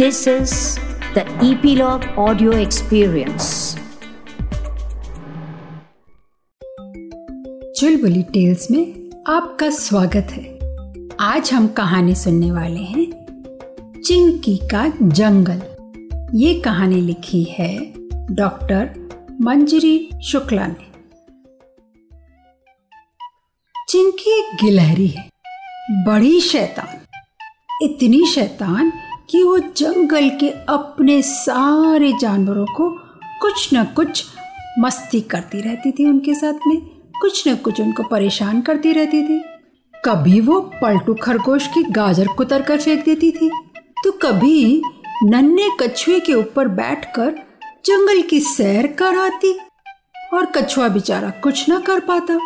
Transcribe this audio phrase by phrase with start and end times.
[0.00, 0.52] This is
[1.14, 3.48] the Epilogue Audio Experience.
[7.78, 10.44] Chulbuli tales में आपका स्वागत है।
[11.20, 13.04] आज हम कहानी सुनने वाले हैं,
[14.06, 15.60] चिंकी का जंगल।
[16.38, 17.92] ये कहानी लिखी है
[18.30, 18.90] डॉक्टर
[19.40, 20.90] मंजरी शुक्ला ने।
[23.88, 25.28] चिंकी एक गिलहरी है,
[25.92, 26.98] बड़ी शैतान,
[27.82, 28.92] इतनी शैतान
[29.30, 32.88] कि वो जंगल के अपने सारे जानवरों को
[33.40, 34.24] कुछ न कुछ
[34.78, 36.80] मस्ती करती रहती थी उनके साथ में,
[37.20, 39.40] कुछ न कुछ उनको परेशान करती रहती थी।
[39.94, 43.50] कभी वो पलटू खरगोश की गाजर कुतर कर फेंक देती थी।
[44.04, 44.82] तो कभी
[45.24, 47.34] नन्हे कछुए के ऊपर बैठकर
[47.84, 49.58] जंगल की सैर कर आती
[50.34, 52.38] और कछुआ बेचारा कुछ ना कर पाता।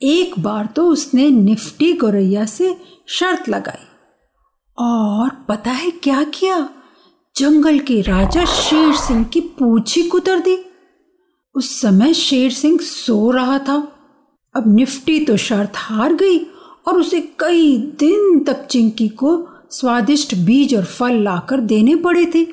[0.00, 2.76] एक बार तो उसने निफ्टी गोरैया से
[3.08, 3.84] शर्त लगाई।
[4.78, 6.68] और पता है क्या किया?
[7.36, 10.58] जंगल के राजा शेर सिंह की पूछी कुतर दी।
[11.54, 13.76] उस समय शेर सिंह सो रहा था।
[14.54, 16.38] अब निफ्टी तो शर्त हार गई
[16.88, 22.46] और उसे कई दिन तक चिंकी को स्वादिष्ट बीज और फल लाकर देने पड़े थे।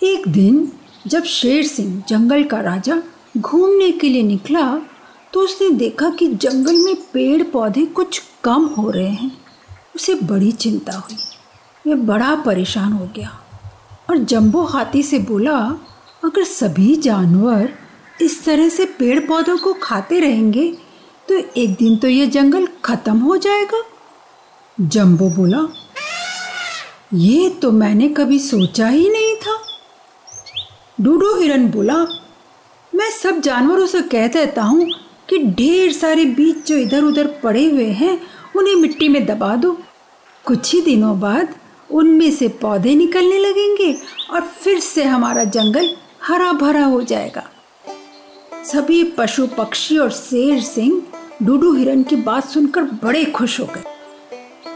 [0.00, 0.72] एक दिन
[1.06, 3.02] जब शेर सिंह जंगल का राजा
[3.38, 4.78] घूमने के लिए निकला
[5.32, 9.45] तो उसने देखा कि जंगल में पेड़ पौधे कुछ कम हो रहे हैं।
[9.96, 11.16] उसे बड़ी चिंता हुई।
[11.84, 13.30] वह बड़ा परेशान हो गया
[14.10, 15.58] और जंबो हाथी से बोला,
[16.24, 17.68] अगर सभी जानवर
[18.22, 20.70] इस तरह से पेड़ पौधों को खाते रहेंगे
[21.28, 23.82] तो एक दिन तो ये जंगल खत्म हो जाएगा।
[24.78, 25.66] जंबो बोला,
[27.14, 29.58] ये तो मैंने कभी सोचा ही नहीं था।
[31.00, 31.96] डूडो हिरन बोला,
[32.92, 34.86] मैं सब जानवरों से कह देता हूँ
[35.28, 38.18] कि ढेर सारे बीज जो इधर उधर पड़े हुए हैं,
[38.56, 39.76] उन्हें मिट्टी में दबा दो।
[40.46, 41.54] कुछ ही दिनों बाद
[41.90, 45.88] उनमें से पौधे निकलने लगेंगे और फिर से हमारा जंगल
[46.22, 47.44] हरा भरा हो जाएगा।
[48.64, 51.02] सभी पशु, पक्षी और शेर सिंह
[51.42, 53.84] डूडू हिरन की बात सुनकर बड़े खुश हो गए।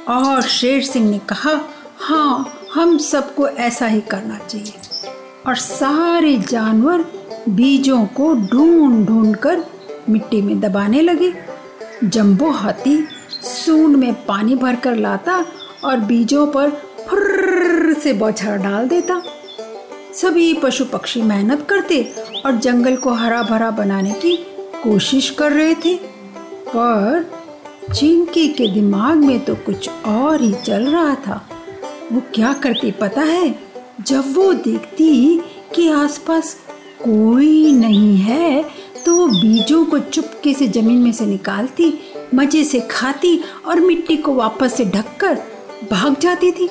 [0.08, 1.60] और शेर सिंह ने कहा
[1.98, 4.74] हाँ हम सबको ऐसा ही करना चाहिए।
[5.46, 7.04] और सारे जानवर
[7.48, 9.64] बीजों को ढूंढ ढूंढ कर
[10.08, 11.32] मिट्टी में दबाने लगे।
[12.04, 13.06] जंबो हाथी
[13.42, 15.44] सूंड में पानी भरकर लाता
[15.84, 16.70] और बीजों पर
[17.08, 19.22] फुर्र से बौछार डाल देता।
[20.14, 22.02] सभी पशु पक्षी मेहनत करते
[22.46, 24.36] और जंगल को हरा भरा बनाने की
[24.82, 25.94] कोशिश कर रहे थे।
[26.68, 27.30] पर
[27.94, 31.42] चिंकी के दिमाग में तो कुछ और ही चल रहा था।
[32.12, 33.54] वो क्या करती पता है?
[34.00, 35.40] जब वो देखती
[35.74, 36.54] कि आसपास
[37.02, 38.62] कोई नहीं है
[39.04, 41.92] तो वो बीजों को चुपके से ज़मीन में से निकालती,
[42.34, 45.38] मज़े से खाती और मिट्टी को वापस से ढककर
[45.90, 46.70] भाग जाती थी।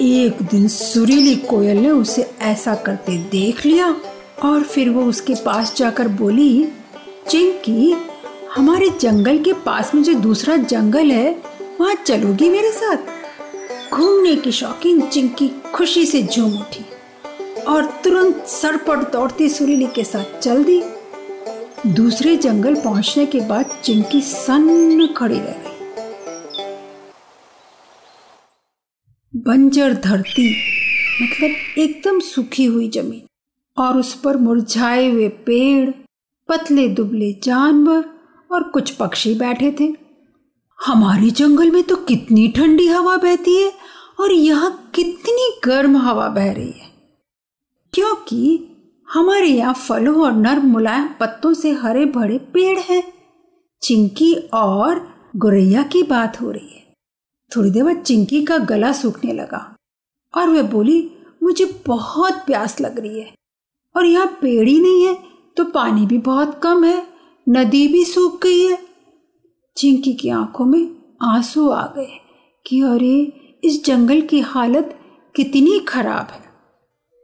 [0.00, 3.96] एक दिन सुरीली कोयल ने उसे ऐसा करते देख लिया
[4.44, 6.68] और फिर वो उसके पास जाकर बोली,
[7.28, 7.96] चिंकी,
[8.54, 11.42] हमारे जंगल के पास में जो दूसरा जंगल है,
[11.80, 12.96] वहाँ चलोगी मेरे साथ?
[13.92, 16.84] घूमने की शौकीन चिंकी खुशी से झूम उठी
[17.62, 20.82] और तुरंत सरपट दौड़ती सुरीली के साथ चल दी।
[21.86, 25.69] दूसरे जंगल पहुँचने के बाद चिंकी सन्न खड़ी रह गई।
[29.50, 30.48] बंजर धरती।
[31.22, 33.22] मतलब एकदम सूखी हुई ज़मीन
[33.76, 35.90] और उस पर मुरझाए हुए पेड़,
[36.48, 38.04] पतले दुबले जानवर
[38.50, 39.92] और कुछ पक्षी बैठे थे।
[40.86, 43.72] हमारे जंगल में तो कितनी ठंडी हवा बहती है
[44.20, 46.88] और यहाँ कितनी गर्म हवा बह रही है।
[47.92, 48.66] क्योंकि
[49.08, 53.02] हमारे यहाँ फलों और नर्म मुलायम पत्तों से हरे भरे पेड़ हैं।
[53.82, 56.89] चिंकी और गुरैया की बात हो रही है।
[57.50, 59.58] थोड़ी देर बाद चिंकी का गला सूखने लगा
[60.34, 61.10] और वह बोली,
[61.42, 63.32] मुझे बहुत प्यास लग रही है
[63.94, 65.16] और यहाँ पेड़ ही नहीं है
[65.56, 67.06] तो पानी भी बहुत कम है,
[67.46, 68.78] नदी भी सूख गई है।
[69.76, 70.90] चिंकी की आँखों में
[71.22, 72.18] आँसू आ गए
[72.66, 73.32] कि अरे,
[73.64, 74.96] इस जंगल की हालत
[75.34, 76.48] कितनी खराब है।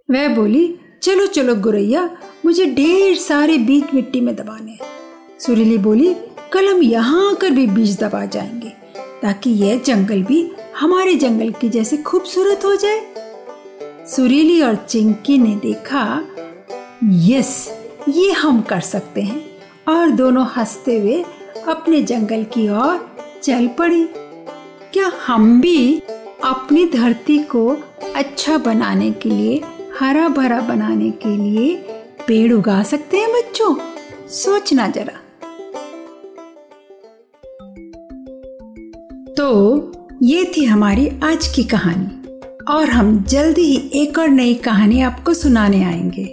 [0.09, 2.09] वह बोली, चलो चलो गुरैया,
[2.45, 6.15] मुझे ढेर सारे बीज मिट्टी में दबाने हैं। सुरीली बोली,
[6.53, 8.73] कल हम यहाँ आकर भी बीज दबा जाएँगे।
[9.23, 13.07] ताकि यह जंगल भी हमारे जंगल की जैसे खूबसूरत हो जाए।
[14.07, 16.27] सुरीली और चिंकी ने देखा,
[17.05, 17.79] यस,
[18.09, 19.47] ये हम कर सकते हैं।
[19.89, 21.25] और दोनों हँसते हुए
[21.69, 24.09] अपने जंगल की ओर चल पड़ी।
[24.93, 26.03] क्या हम भी
[26.45, 27.77] अपनी धरती को
[28.17, 29.63] अच्छा बनाने के लिए
[30.01, 31.77] हरा भरा बनाने के लिए
[32.27, 33.77] पेड़ उगा सकते हैं बच्चों?
[34.29, 35.26] सोचना जरा।
[39.47, 42.39] तो ये थी हमारी आज की कहानी।
[42.73, 46.25] और हम जल्दी ही एक और नई कहानी आपको सुनाने आएँगे।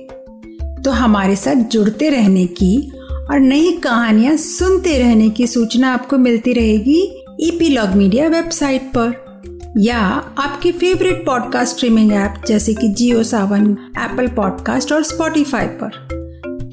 [0.81, 2.91] तो हमारे साथ जुड़ते रहने की
[3.31, 9.41] और नई कहानियाँ सुनते रहने की सूचना आपको मिलती रहेगी ईपीलॉग मीडिया वेबसाइट पर।
[9.77, 9.99] या
[10.37, 15.89] आपके फेवरेट पॉडकास्ट स्ट्रीमिंग ऐप जैसे कि जियो सावन एप्पल पॉडकास्ट और स्पॉटिफाई पर।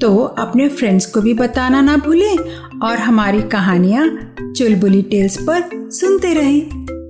[0.01, 2.37] तो अपने फ्रेंड्स को भी बताना ना भूलें
[2.83, 7.00] और हमारी कहानियाँ चुलबुली टेल्स पर सुनते रहें।